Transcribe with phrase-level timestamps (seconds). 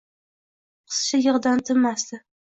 [0.93, 2.21] Qizcha yig'idan tinmasdi.